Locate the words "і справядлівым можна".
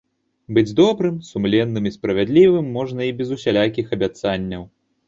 1.91-3.01